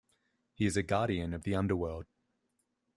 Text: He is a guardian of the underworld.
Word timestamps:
He 0.55 0.65
is 0.65 0.75
a 0.77 0.81
guardian 0.81 1.31
of 1.31 1.43
the 1.43 1.53
underworld. 1.53 2.07